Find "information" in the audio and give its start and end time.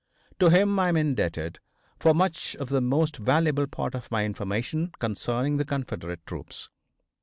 4.25-4.93